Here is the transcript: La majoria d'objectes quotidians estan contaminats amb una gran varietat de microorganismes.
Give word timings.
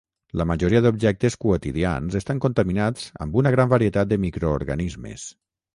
La 0.39 0.45
majoria 0.51 0.79
d'objectes 0.85 1.37
quotidians 1.45 2.17
estan 2.21 2.41
contaminats 2.47 3.07
amb 3.27 3.41
una 3.43 3.53
gran 3.59 3.73
varietat 3.79 4.15
de 4.15 4.23
microorganismes. 4.27 5.33